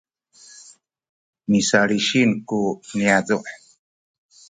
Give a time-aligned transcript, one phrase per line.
[1.49, 2.59] misalisin ku
[2.97, 3.37] niyazu’